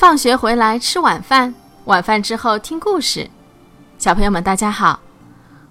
[0.00, 1.54] 放学回来吃晚饭，
[1.84, 3.28] 晚饭之后听故事。
[3.98, 4.98] 小朋友们，大家好，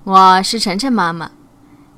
[0.03, 1.31] 我是晨晨妈妈。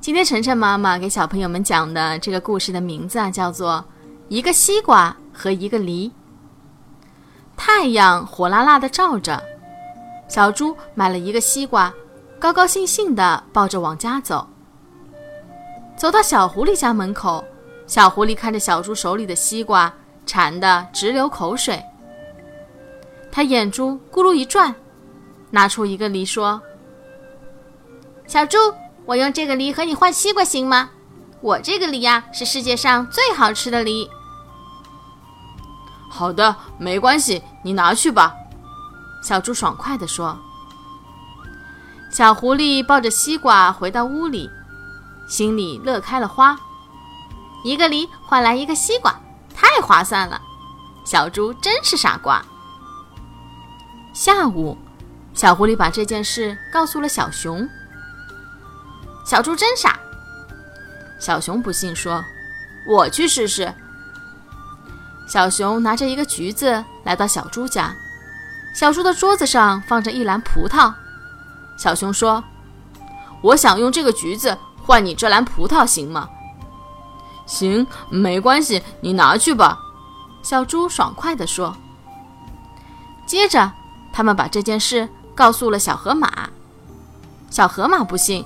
[0.00, 3.84] 今天晨晨妈妈给小朋友们讲的这个故事的名字啊，叫做
[4.28, 6.08] 《一个西瓜和一个梨》。
[7.54, 9.38] 太阳火辣辣的照着，
[10.26, 11.92] 小猪买了一个西瓜，
[12.40, 14.48] 高高兴兴地抱着往家走。
[15.98, 17.44] 走到小狐狸家门口，
[17.86, 19.92] 小狐狸看着小猪手里的西瓜，
[20.24, 21.84] 馋得直流口水。
[23.32, 24.74] 他眼珠咕噜一转，
[25.50, 26.60] 拿出一个梨说
[28.28, 28.58] ：“小猪，
[29.06, 30.90] 我用这个梨和你换西瓜行吗？
[31.40, 34.06] 我这个梨呀，是世界上最好吃的梨。
[36.10, 38.34] ”“好的，没关系，你拿去吧。”
[39.24, 40.38] 小猪爽快地说。
[42.12, 44.50] 小狐狸抱着西瓜回到屋里，
[45.26, 46.54] 心里乐开了花。
[47.64, 49.18] 一个梨换来一个西瓜，
[49.54, 50.38] 太划算了。
[51.06, 52.44] 小猪真是傻瓜。
[54.12, 54.76] 下午，
[55.32, 57.66] 小狐狸把这件事告诉了小熊。
[59.24, 59.98] 小猪真傻。
[61.18, 62.22] 小熊不信，说
[62.86, 63.72] ：“我去试试。”
[65.26, 67.94] 小熊拿着一个橘子来到小猪家，
[68.74, 70.92] 小猪的桌子上放着一篮葡萄。
[71.78, 72.44] 小熊说
[73.40, 76.28] ：“我想用这个橘子换你这篮葡萄，行吗
[77.46, 79.78] ？”“行，没关系，你拿去吧。”
[80.42, 81.74] 小猪爽快地说。
[83.24, 83.72] 接着。
[84.12, 86.48] 他们把这件事告诉了小河马，
[87.50, 88.44] 小河马不信，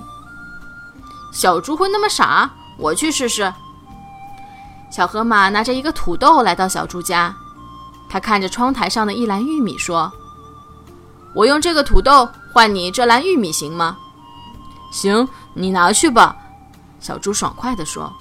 [1.33, 2.49] 小猪会那么傻？
[2.77, 3.53] 我去试试。
[4.89, 7.35] 小河马拿着一个土豆来到小猪家，
[8.09, 10.11] 他看着窗台上的一篮玉米说
[11.35, 13.97] ：“我用这个土豆换你这篮玉米行吗
[14.91, 16.37] ？”“行，你拿去吧。”
[17.01, 18.11] 小猪爽快地说。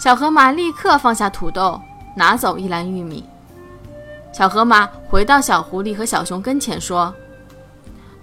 [0.00, 1.80] 小河马立刻放下土豆，
[2.16, 3.24] 拿走一篮玉米。
[4.38, 7.12] 小河马回到小狐狸和小熊跟前说：“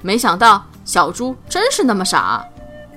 [0.01, 2.41] 没想到小猪真是那么傻，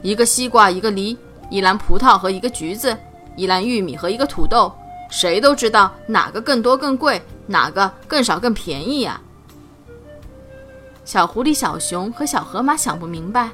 [0.02, 1.18] 一个西瓜，一个梨，
[1.50, 2.96] 一篮葡萄和一个橘子，
[3.34, 4.72] 一篮玉米和一个土豆，
[5.10, 9.20] 谁都知道哪个更多更贵，哪个更少更便宜呀？”
[11.04, 13.50] 小狐狸、小熊和小河马想不明白，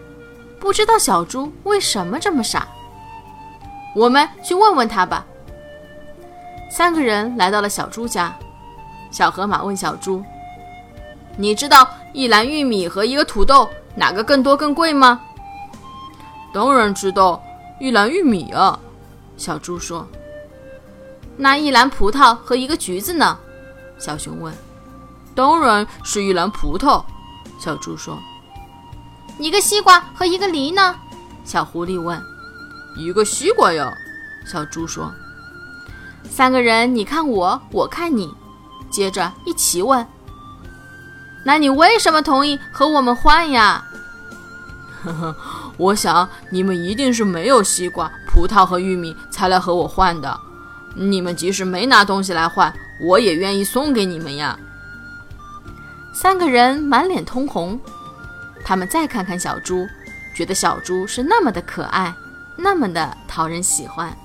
[0.60, 2.68] 不知道小猪为什么这么傻。
[3.96, 5.24] 我们去问问他吧。
[6.70, 8.38] 三个人来到了小猪家。
[9.14, 10.24] 小河马问小猪
[11.38, 15.20] ：“你知道一篮玉米和一个土豆哪个更多更贵吗
[16.52, 17.40] ？”“当然知道，
[17.78, 18.76] 一篮玉米啊。”
[19.38, 20.04] 小猪说。
[21.38, 23.38] “那一篮葡萄和一个橘子呢？”
[23.98, 24.52] 小熊问。
[25.32, 27.00] “当然是一篮葡萄。”
[27.56, 28.18] 小猪说。
[29.38, 30.96] “一个西瓜和一个梨呢？”
[31.46, 32.20] 小狐狸问。
[32.98, 33.94] “一个西瓜呀。”
[34.44, 35.08] 小猪说。
[36.28, 38.34] 三个人，你看我，我看你。
[38.90, 40.06] 接着一起问
[41.44, 43.84] ：“那你为什么同意和我们换呀？”
[45.04, 45.36] 呵呵，
[45.76, 50.40] 我想你们一定是没有西瓜、葡萄和玉米才来和我换的。
[50.96, 54.58] 你们即使没拿东西来换，我也愿意送给你们呀。
[56.14, 57.78] 三个人满脸通红，
[58.64, 59.86] 他们再看看小猪，
[60.34, 62.14] 觉得小猪是那么的可爱，
[62.56, 64.16] 那么的讨人喜欢。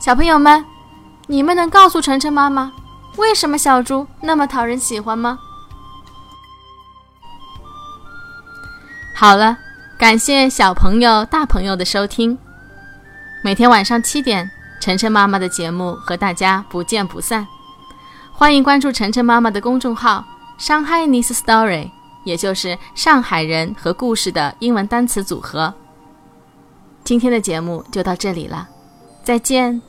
[0.00, 0.64] 小朋友们，
[1.28, 2.72] 你们能告诉晨晨妈妈？
[3.16, 5.38] 为什么小猪那么讨人喜欢吗？
[9.14, 9.58] 好了，
[9.98, 12.36] 感谢小朋友、大朋友的收听。
[13.44, 14.50] 每天晚上七点，
[14.80, 17.46] 晨晨妈妈的节目和大家不见不散。
[18.32, 20.24] 欢迎关注晨晨妈妈的公众号
[20.58, 21.90] “上海 Nice Story”，
[22.24, 25.72] 也就是上海人和故事的英文单词组合。
[27.04, 28.68] 今天的节目就到这里了，
[29.22, 29.82] 再见。